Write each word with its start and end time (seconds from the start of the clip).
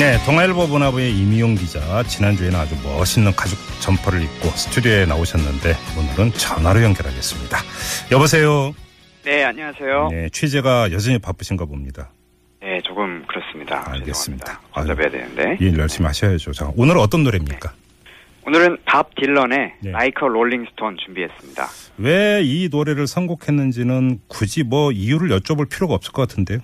네, 0.00 0.16
동아일보 0.24 0.66
문화부의 0.66 1.14
임희윤 1.14 1.54
기자 1.54 2.02
지난주에는 2.04 2.58
아주 2.58 2.74
멋있는 2.82 3.32
가죽 3.32 3.58
점퍼를 3.82 4.22
입고 4.22 4.48
스튜디오에 4.48 5.04
나오셨는데 5.04 5.74
오늘은 5.98 6.32
전화로 6.32 6.82
연결하겠습니다. 6.82 7.58
여보세요. 8.10 8.74
네, 9.24 9.44
안녕하세요. 9.44 10.08
네, 10.10 10.22
네, 10.22 10.28
취재가 10.30 10.90
여전히 10.92 11.18
바쁘신가 11.18 11.66
봅니다. 11.66 12.10
조금 12.82 13.24
그렇습니다. 13.26 13.84
알겠습니다. 13.92 14.60
잡아야 14.74 15.10
되는데. 15.10 15.58
일 15.60 15.78
열심히 15.78 16.06
하셔야죠. 16.06 16.52
자, 16.54 16.70
오늘 16.76 16.96
어떤 16.96 17.22
노래입니까? 17.22 17.70
네. 17.70 17.76
오늘은 18.46 18.78
밥 18.86 19.14
딜런의 19.16 19.72
네. 19.80 19.90
Like 19.90 20.26
a 20.28 20.33
Rolling 20.33 20.70
Stone 20.70 20.96
준비했습니다. 21.04 21.68
왜 21.98 22.40
이 22.42 22.68
노래를 22.72 23.06
선곡했는지는 23.06 24.20
굳이 24.28 24.62
뭐 24.62 24.92
이유를 24.92 25.28
여쭤볼 25.40 25.68
필요가 25.68 25.92
없을 25.94 26.12
것 26.12 26.26
같은데요. 26.26 26.60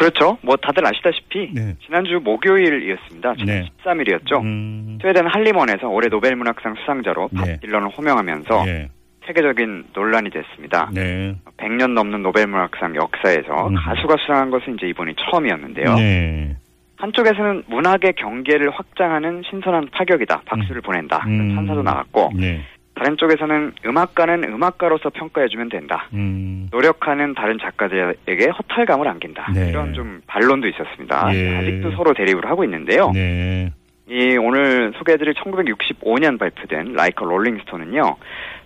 그렇죠. 0.00 0.38
뭐 0.40 0.56
다들 0.56 0.86
아시다시피 0.86 1.50
네. 1.52 1.76
지난주 1.84 2.20
목요일이었습니다. 2.24 3.34
네. 3.44 3.68
13일이었죠. 3.84 4.40
음... 4.40 4.98
스웨덴 5.02 5.26
한림원에서 5.26 5.88
올해 5.88 6.08
노벨문학상 6.08 6.74
수상자로 6.80 7.28
밥 7.36 7.44
네. 7.44 7.58
딜런을 7.60 7.90
호명하면서 7.90 8.64
네. 8.64 8.88
세계적인 9.26 9.88
논란이 9.92 10.30
됐습니다. 10.30 10.90
네. 10.94 11.36
100년 11.58 11.92
넘는 11.92 12.22
노벨문학상 12.22 12.96
역사에서 12.96 13.68
음. 13.68 13.74
가수가 13.74 14.16
수상한 14.20 14.50
것은 14.50 14.76
이제 14.76 14.88
이번이 14.88 15.14
처음이었는데요. 15.16 15.94
네. 15.96 16.56
한쪽에서는 16.96 17.64
문학의 17.66 18.14
경계를 18.14 18.70
확장하는 18.70 19.42
신선한 19.50 19.88
파격이다. 19.92 20.42
박수를 20.46 20.80
음. 20.80 20.82
보낸다. 20.82 21.24
음. 21.26 21.54
찬사도 21.56 21.82
나왔고 21.82 22.32
네. 22.36 22.62
다른 23.00 23.16
쪽에서는 23.16 23.72
음악가는 23.86 24.44
음악가로서 24.44 25.08
평가해주면 25.08 25.70
된다. 25.70 26.06
음. 26.12 26.68
노력하는 26.70 27.34
다른 27.34 27.58
작가들에게 27.58 28.50
허탈감을 28.50 29.08
안긴다. 29.08 29.52
네. 29.54 29.70
이런 29.70 29.94
좀 29.94 30.20
반론도 30.26 30.68
있었습니다. 30.68 31.34
예. 31.34 31.56
아직도 31.56 31.92
서로 31.92 32.12
대립을 32.12 32.44
하고 32.44 32.62
있는데요. 32.64 33.10
네. 33.14 33.72
이 34.06 34.36
오늘 34.36 34.92
소개해드릴 34.98 35.32
1965년 35.32 36.38
발표된 36.38 36.92
라이커 36.92 37.24
롤링스톤은요. 37.24 38.16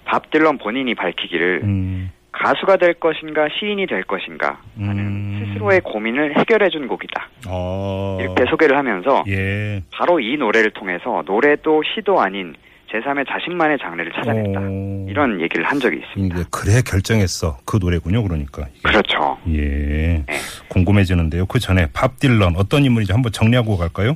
밥 0.05 0.29
딜런 0.33 0.59
본인이 0.59 0.97
밝히기를 0.97 1.61
음. 1.63 2.11
가수가 2.33 2.79
될 2.79 2.95
것인가 2.95 3.47
시인이 3.57 3.87
될 3.87 4.03
것인가 4.03 4.59
하는 4.77 4.99
음. 4.99 5.47
스스로의 5.47 5.81
고민을 5.83 6.37
해결해준 6.37 6.89
곡이다. 6.89 7.29
어. 7.47 8.19
이렇게 8.21 8.47
소개를 8.51 8.77
하면서 8.77 9.23
예. 9.29 9.81
바로 9.93 10.19
이 10.19 10.37
노래를 10.37 10.73
통해서 10.73 11.23
노래도 11.25 11.85
시도 11.95 12.21
아닌 12.21 12.57
제3의 12.95 13.27
자신만의 13.29 13.79
장르를 13.79 14.13
찾아냈다. 14.13 14.61
오. 14.61 15.07
이런 15.09 15.41
얘기를 15.41 15.65
한 15.65 15.81
적이 15.81 15.99
있습니다. 15.99 16.45
그래 16.51 16.81
결정했어. 16.87 17.59
그 17.65 17.79
노래군요. 17.81 18.23
그러니까. 18.23 18.67
이게. 18.73 18.81
그렇죠. 18.83 19.39
예. 19.49 20.23
네. 20.27 20.27
궁금해지는데요. 20.69 21.47
그 21.47 21.59
전에 21.59 21.89
밥 21.93 22.21
딜런 22.21 22.55
어떤 22.57 22.85
인물인지 22.85 23.13
한번 23.13 23.33
정리하고 23.33 23.77
갈까요? 23.77 24.15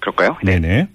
그럴까요? 0.00 0.36
네. 0.42 0.58
네네. 0.58 0.88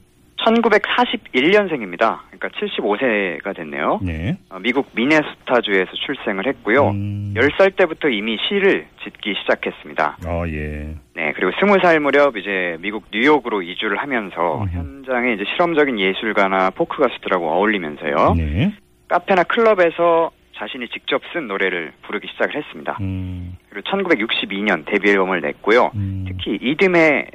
1941년생입니다. 0.46 2.20
그러니까 2.32 2.50
75세가 2.50 3.56
됐네요. 3.56 4.00
네. 4.02 4.38
어, 4.50 4.60
미국 4.60 4.90
미네소타주에서 4.94 5.92
출생을 5.94 6.48
했고요. 6.48 6.90
음. 6.90 7.34
10살 7.36 7.76
때부터 7.76 8.10
이미 8.10 8.38
시를 8.48 8.88
짓기 9.04 9.36
시작했습니다. 9.42 10.18
어, 10.28 10.44
예. 10.48 10.96
네, 11.16 11.34
그리고 11.36 11.52
20살 11.52 12.00
무렵 12.00 12.38
이제 12.38 12.78
미국 12.80 13.06
뉴욕으로 13.12 13.62
이주를 13.62 13.98
하면서 13.98 14.64
음. 14.64 14.70
현장에 14.70 15.34
이제 15.34 15.44
실험적인 15.54 16.00
예술가나 16.00 16.72
포크 16.72 17.02
가수들하고 17.02 17.50
어울리면서요. 17.52 18.34
네. 18.36 18.74
카페나 19.08 19.44
클럽에서 19.44 20.32
자신이 20.56 20.88
직접 20.90 21.22
쓴 21.34 21.48
노래를 21.48 21.94
부르기 22.04 22.28
시작을 22.28 22.56
했습니다. 22.56 22.98
음. 23.02 23.58
그리고 23.70 23.90
1962년 23.90 24.86
데뷔 24.86 25.10
앨범을 25.12 25.42
냈고요. 25.42 25.92
음. 25.96 26.26
특히 26.28 26.58
이듬해 26.62 27.28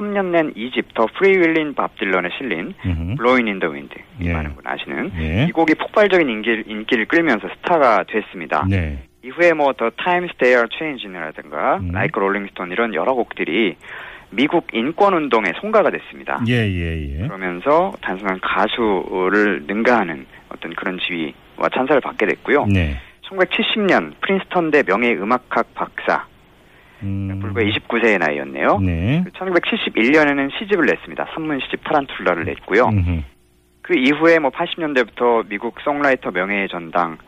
63년 0.00 0.26
낸 0.26 0.52
2집 0.54 0.94
The 0.94 1.06
Freewheelin' 1.18 1.74
Bob 1.74 1.96
Dylan에 1.98 2.30
실린 2.38 2.74
블로인 3.16 3.46
인더 3.46 3.68
윈드 3.68 3.94
예. 4.22 4.32
많은 4.32 4.54
분 4.54 4.66
아시는 4.66 5.12
예. 5.18 5.46
이 5.48 5.52
곡이 5.52 5.74
폭발적인 5.74 6.28
인기를, 6.28 6.64
인기를 6.66 7.06
끌면서 7.06 7.48
스타가 7.56 8.04
됐습니다. 8.08 8.64
네. 8.68 8.98
이후에 9.22 9.52
뭐 9.52 9.72
The 9.74 9.90
Times 9.90 10.34
They 10.38 10.54
Are 10.54 10.66
a-Changin'이라든가 10.66 11.76
음. 11.78 11.90
Like 11.92 12.18
a 12.18 12.22
Rolling 12.22 12.51
Stone 12.51 12.72
이런 12.72 12.94
여러 12.94 13.12
곡들이 13.12 13.76
미국 14.30 14.66
인권 14.72 15.12
운동의 15.14 15.52
송가가 15.60 15.90
됐습니다. 15.90 16.40
예, 16.48 16.54
예, 16.54 17.18
예. 17.18 17.26
그러면서 17.26 17.92
단순한 18.00 18.40
가수를 18.40 19.64
능가하는 19.66 20.24
어떤 20.48 20.72
그런 20.74 20.98
지위와 20.98 21.68
찬사를 21.74 22.00
받게 22.00 22.26
됐고요. 22.26 22.66
네. 22.66 22.96
1970년 23.28 24.12
프린스턴대 24.20 24.84
명예음악학 24.86 25.74
박사. 25.74 26.26
음. 27.02 27.38
불과 27.40 27.62
29세의 27.62 28.18
나이였네요. 28.18 28.78
네. 28.80 29.24
1971년에는 29.34 30.50
시집을 30.58 30.86
냈습니다. 30.86 31.26
산문 31.34 31.60
시집 31.60 31.84
Tarantula를 31.84 32.44
냈고요. 32.44 32.84
음흠. 32.84 33.22
그 33.82 33.98
이후에 33.98 34.38
뭐 34.38 34.50
80년대부터 34.50 35.48
미국 35.48 35.80
songwriter 35.80 36.30
명예의 36.30 36.68
전당, 36.68 37.18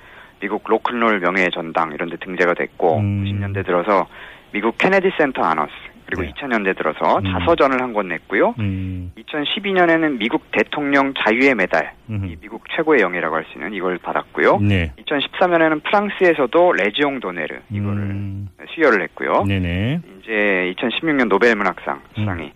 미국 0.41 0.65
로큰롤 0.67 1.21
명예의 1.21 1.51
전당 1.53 1.93
이런 1.93 2.11
데 2.11 2.17
등재가 2.17 2.55
됐고 2.55 2.99
음. 2.99 3.25
90년대 3.25 3.65
들어서 3.65 4.07
미국 4.53 4.77
Kennedy 4.79 5.11
Center 5.19 5.43
Honors 5.43 5.73
그리고 6.15 6.23
네. 6.23 6.33
2000년대 6.33 6.77
들어서 6.77 7.19
음. 7.19 7.25
자서전을 7.25 7.81
한 7.81 7.93
권 7.93 8.09
냈고요. 8.09 8.55
음. 8.59 9.13
2012년에는 9.19 10.19
미국 10.19 10.51
대통령 10.51 11.13
자유의 11.15 11.55
메달, 11.55 11.93
이 12.09 12.37
미국 12.41 12.65
최고의 12.77 13.01
영예라고 13.03 13.37
할 13.37 13.45
수 13.53 13.59
있는 13.59 13.73
이걸 13.75 13.99
받았고요. 13.99 14.59
네. 14.61 14.93
2013년에는 15.07 15.83
프랑스에서도 15.85 16.73
Légion 16.73 17.21
d'honneur 17.21 17.57
이거를 17.71 17.99
음. 18.03 18.49
수여를 18.75 19.03
했고요. 19.03 19.45
네네. 19.47 20.01
이제 20.23 20.75
2016년 20.77 21.29
노벨 21.29 21.55
문학상 21.57 22.01
수상이 22.17 22.45
음. 22.45 22.51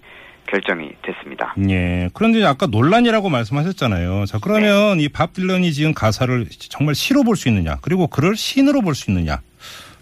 결정이 0.49 0.91
됐습니다. 1.03 1.55
예. 1.69 2.09
그런데 2.15 2.45
아까 2.45 2.67
논란이라고 2.67 3.29
말씀하셨잖아요. 3.29 4.27
자, 4.27 4.39
그러면 4.41 4.99
네. 4.99 5.05
이 5.05 5.12
밥 5.12 5.33
딜런이 5.33 5.73
지은 5.73 5.93
가사를 5.93 6.47
정말 6.71 6.95
시로 6.95 7.25
볼 7.25 7.35
수 7.37 7.49
있느냐, 7.49 7.77
그리고 7.83 8.07
그를 8.07 8.37
시인으로 8.37 8.81
볼 8.83 8.95
수 8.95 9.11
있느냐, 9.11 9.41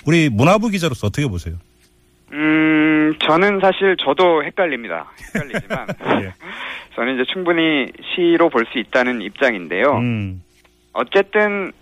우리 0.06 0.28
문화부 0.28 0.68
기자로서 0.68 1.06
어떻게 1.06 1.26
보세요? 1.26 1.54
음, 2.34 3.14
저는 3.20 3.60
사실 3.60 3.96
저도 3.98 4.42
헷갈립니다. 4.44 5.10
헷갈리지만 5.34 5.86
예. 6.26 6.32
저는 6.94 7.14
이제 7.14 7.24
충분히 7.32 7.86
시로 8.14 8.48
볼 8.50 8.64
수 8.66 8.78
있다는 8.78 9.20
입장인데요. 9.22 9.96
음. 9.98 10.42
어쨌든 10.92 11.72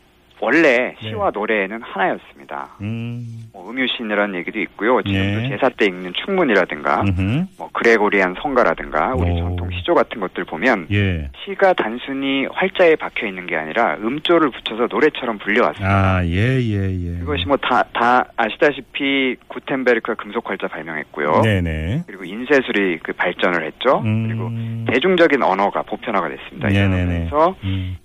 원래 0.46 0.96
네. 1.00 1.08
시와 1.08 1.30
네. 1.30 1.38
노래는 1.38 1.82
하나였습니다. 1.82 2.70
음. 2.80 3.24
뭐 3.52 3.70
음유신이라는 3.70 4.34
얘기도 4.40 4.58
있고요. 4.62 5.00
지금도 5.02 5.40
네. 5.42 5.48
제사 5.50 5.68
때 5.68 5.86
읽는 5.86 6.14
충문이라든가, 6.14 7.02
음흠. 7.02 7.44
뭐 7.58 7.70
그레고리안 7.72 8.34
성가라든가, 8.42 9.14
우리 9.14 9.30
오. 9.30 9.36
전통 9.38 9.70
시조 9.70 9.94
같은 9.94 10.20
것들 10.20 10.42
보면 10.44 10.88
예. 10.90 11.30
시가 11.44 11.74
단순히 11.74 12.46
활자에 12.50 12.96
박혀 12.96 13.28
있는 13.28 13.46
게 13.46 13.54
아니라 13.54 13.94
음조를 13.98 14.50
붙여서 14.50 14.88
노래처럼 14.90 15.38
불려왔습니다. 15.38 16.16
아, 16.16 16.24
예, 16.26 16.60
예, 16.60 16.90
예. 16.90 17.20
이것이 17.22 17.46
뭐 17.46 17.56
다 17.58 17.84
다 17.92 18.24
아시다시피 18.36 19.36
구텐베르크가 19.46 20.14
금속 20.20 20.50
활자 20.50 20.66
발명했고요. 20.66 21.42
네네. 21.42 22.02
그리고 22.08 22.24
인쇄술이 22.24 22.98
그 23.04 23.12
발전을 23.12 23.64
했죠. 23.66 24.02
음. 24.04 24.26
그리고 24.26 24.92
대중적인 24.92 25.40
언어가 25.42 25.82
보편화가 25.82 26.28
됐습니다. 26.30 26.68
네네네. 26.68 27.28
그래서 27.30 27.54
음. 27.62 27.96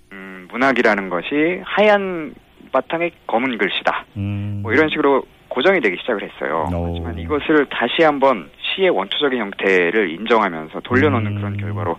문학이라는 0.50 1.08
것이 1.08 1.60
하얀 1.64 2.34
바탕에 2.72 3.10
검은 3.26 3.58
글씨다. 3.58 4.04
음. 4.16 4.60
뭐 4.62 4.72
이런 4.72 4.88
식으로 4.88 5.24
고정이 5.48 5.80
되기 5.80 5.96
시작을 6.00 6.22
했어요. 6.22 6.68
오. 6.72 6.86
하지만 6.88 7.18
이것을 7.18 7.66
다시 7.70 8.02
한번 8.02 8.50
시의 8.60 8.90
원초적인 8.90 9.40
형태를 9.40 10.10
인정하면서 10.10 10.80
돌려놓는 10.80 11.32
음. 11.32 11.36
그런 11.36 11.56
결과로 11.56 11.92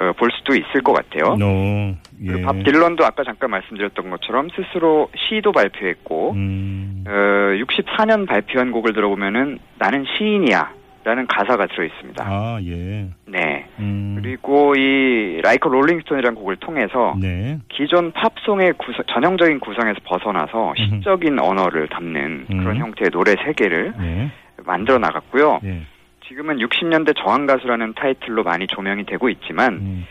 어, 0.00 0.12
볼 0.16 0.30
수도 0.32 0.54
있을 0.54 0.82
것 0.82 0.92
같아요. 0.92 1.34
네. 1.34 1.94
예. 2.24 2.42
밥 2.42 2.62
딜런도 2.62 3.04
아까 3.04 3.24
잠깐 3.24 3.50
말씀드렸던 3.50 4.10
것처럼 4.10 4.48
스스로 4.50 5.10
시도 5.16 5.52
발표했고 5.52 6.32
음. 6.32 7.04
어, 7.06 7.10
64년 7.10 8.26
발표한 8.26 8.70
곡을 8.70 8.92
들어보면은 8.92 9.58
나는 9.78 10.04
시인이야. 10.16 10.81
라는 11.04 11.26
가사가 11.26 11.66
들어 11.66 11.84
있습니다. 11.84 12.24
아, 12.24 12.60
예. 12.62 13.08
네. 13.26 13.66
음. 13.80 14.18
그리고 14.20 14.74
이 14.76 15.40
Like 15.42 15.68
a 15.68 15.71
Rolling 15.71 15.95
Stone이라는 15.95 16.36
곡을 16.36 16.56
통해서 16.56 17.16
네. 17.20 17.58
기존 17.68 18.12
팝송의 18.12 18.74
구성, 18.74 19.04
전형적인 19.08 19.58
구성에서 19.58 19.98
벗어나서 20.04 20.74
시적인 20.76 21.40
언어를 21.40 21.88
담는 21.88 22.46
음. 22.50 22.58
그런 22.58 22.76
형태의 22.76 23.10
노래 23.10 23.34
세계를 23.44 23.94
네. 23.98 24.30
만들어 24.64 24.98
나갔고요. 24.98 25.58
네. 25.62 25.82
지금은 26.28 26.58
60년대 26.58 27.16
저항 27.16 27.46
가수라는 27.46 27.94
타이틀로 27.94 28.44
많이 28.44 28.68
조명이 28.68 29.04
되고 29.04 29.28
있지만 29.28 29.74
음. 29.74 30.06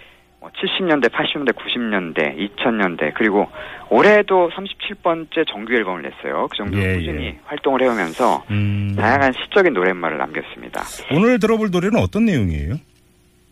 뭐 0.61 0.69
70년대, 0.69 1.09
80년대, 1.09 1.53
90년대, 1.53 2.55
2000년대 2.55 3.13
그리고 3.15 3.47
올해도 3.89 4.51
37번째 4.51 5.47
정규 5.47 5.73
앨범을 5.73 6.03
냈어요. 6.03 6.47
그 6.49 6.57
정도로 6.57 6.83
예, 6.83 6.95
꾸준히 6.97 7.25
예. 7.25 7.39
활동을 7.45 7.81
해오면서 7.81 8.43
음. 8.51 8.95
다양한 8.97 9.33
시적인 9.33 9.73
노랫말을 9.73 10.17
남겼습니다. 10.17 10.81
오늘 11.11 11.39
들어볼 11.39 11.69
노래는 11.71 11.99
어떤 11.99 12.25
내용이에요? 12.25 12.75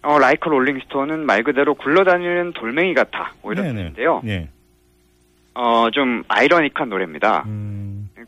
어, 0.04 0.18
라이커 0.18 0.50
롤링스톤은 0.50 1.26
말 1.26 1.44
그대로 1.44 1.74
굴러다니는 1.74 2.54
돌멩이 2.54 2.94
같아. 2.94 3.34
뭐 3.42 3.52
이런 3.52 3.76
뜻인데요. 3.76 4.22
네. 4.24 4.48
어, 5.56 5.90
좀 5.92 6.24
아이러니한 6.30 6.90
노래입니다. 6.90 7.44
음. 7.48 7.79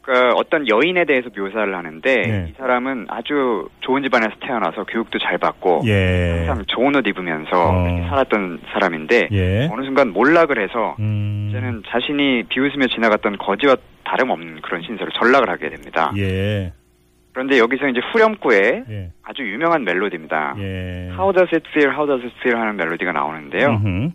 그러니까 0.01 0.33
어떤 0.35 0.67
여인에 0.69 1.05
대해서 1.05 1.29
묘사를 1.35 1.75
하는데 1.75 2.15
네. 2.15 2.47
이 2.49 2.53
사람은 2.57 3.07
아주 3.09 3.67
좋은 3.81 4.03
집안에서 4.03 4.35
태어나서 4.39 4.85
교육도 4.85 5.19
잘 5.19 5.37
받고 5.37 5.81
예. 5.85 6.45
항상 6.47 6.63
좋은 6.67 6.95
옷 6.95 7.05
입으면서 7.05 7.49
어. 7.51 8.07
살았던 8.09 8.61
사람인데 8.71 9.29
예. 9.31 9.69
어느 9.71 9.83
순간 9.83 10.11
몰락을 10.13 10.61
해서 10.61 10.95
음. 10.99 11.47
이제는 11.49 11.83
자신이 11.87 12.43
비웃으며 12.49 12.87
지나갔던 12.87 13.37
거지와 13.37 13.75
다름없는 14.03 14.61
그런 14.61 14.81
신세로 14.83 15.11
전락을 15.11 15.49
하게 15.49 15.69
됩니다. 15.69 16.11
예. 16.17 16.71
그런데 17.33 17.59
여기서 17.59 17.87
이제 17.87 18.01
후렴구에 18.11 18.83
예. 18.89 19.09
아주 19.23 19.41
유명한 19.43 19.83
멜로디입니다. 19.83 20.55
예. 20.59 21.09
How 21.11 21.33
does 21.33 21.49
it 21.53 21.63
feel? 21.69 21.91
How 21.91 22.05
does 22.05 22.23
it 22.23 22.35
feel? 22.39 22.59
하는 22.59 22.75
멜로디가 22.75 23.11
나오는데요. 23.11 23.67
음흠. 23.69 24.11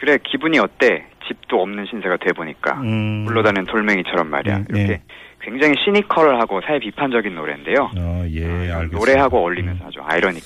그래 0.00 0.16
기분이 0.24 0.58
어때? 0.58 1.04
집도 1.28 1.60
없는 1.60 1.84
신세가 1.90 2.16
돼 2.16 2.32
보니까 2.32 2.80
음. 2.80 3.24
물러다니는 3.24 3.66
돌멩이처럼 3.66 4.28
말이야. 4.28 4.56
음, 4.56 4.64
이렇게 4.70 4.92
예. 4.92 5.02
굉장히 5.42 5.74
시니컬하고 5.84 6.62
사회 6.62 6.78
비판적인 6.78 7.34
노래인데요. 7.34 7.90
어, 7.96 8.24
예, 8.30 8.44
어, 8.46 8.78
알겠습니다. 8.78 8.98
노래하고 8.98 9.38
어울리면서 9.38 9.84
음. 9.84 9.86
아주 9.86 10.00
아이러니한 10.02 10.42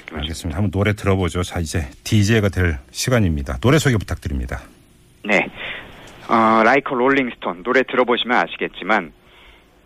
느낌을 0.00 0.20
알겠습니다. 0.20 0.58
한번 0.58 0.70
노래 0.70 0.92
들어보죠. 0.92 1.42
자 1.42 1.58
이제 1.58 1.88
DJ가 2.04 2.50
될 2.50 2.76
시간입니다. 2.90 3.56
노래 3.60 3.78
소개 3.78 3.96
부탁드립니다. 3.96 4.60
네, 5.24 5.48
어, 6.28 6.62
Like 6.62 6.94
a 6.94 6.99
Rolling 6.99 7.36
Stone 7.36 7.62
노래 7.62 7.82
들어보시면 7.82 8.36
아시겠지만 8.36 9.10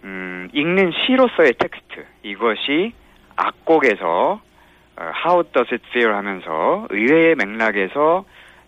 음, 0.02 0.48
읽는 0.52 0.90
시로서의 1.06 1.54
텍스트 1.60 2.04
이것이 2.24 2.92
악곡에서 3.36 4.40
어, 4.96 5.10
How 5.24 5.44
does 5.52 5.72
it 5.72 5.84
feel 5.90 6.12
하면서 6.12 6.88
의외의 6.90 7.36
맥락에서 7.36 8.24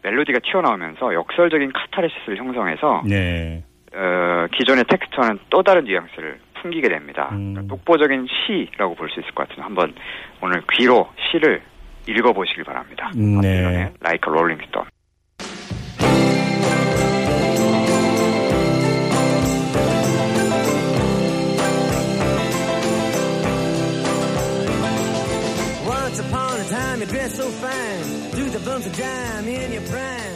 멜로디가 0.06 0.38
튀어나오면서 0.44 1.14
역설적인 1.14 1.72
카타르시스를 1.72 2.36
형성해서 2.38 3.02
네. 3.08 3.64
어, 3.92 4.46
기존의 4.52 4.84
텍스트와는 4.84 5.38
또 5.50 5.62
다른 5.64 5.84
뉘앙스를 5.84 6.38
풍기게 6.62 6.88
됩니다. 6.88 7.30
음. 7.32 7.54
그러니까 7.54 7.74
독보적인 7.74 8.26
시라고 8.46 8.94
볼 8.94 9.08
수 9.10 9.20
있을 9.20 9.30
것 9.32 9.48
같은데 9.48 9.62
한번 9.62 9.94
오늘 10.40 10.62
귀로 10.72 11.08
시를 11.30 11.60
읽어보시길 12.08 12.62
바랍니다. 12.64 13.10
네. 13.16 13.92
Stone. 13.96 13.96
Once 14.04 14.22
upon 14.22 14.86
a 14.86 14.95
time 26.96 27.08
you 27.08 27.14
dressed 27.14 27.36
so 27.36 27.48
fine. 27.50 28.30
Do 28.30 28.48
the 28.48 28.58
bumps 28.60 28.86
of 28.86 28.96
dime 28.96 29.48
in 29.48 29.72
your 29.72 29.82
prime 29.82 30.35